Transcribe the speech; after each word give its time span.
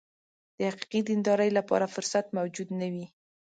د 0.57 0.57
حقیقي 0.69 0.99
دیندارۍ 1.09 1.49
لپاره 1.57 1.91
فرصت 1.95 2.25
موجود 2.37 2.67
نه 2.79 2.87
وي. 2.93 3.05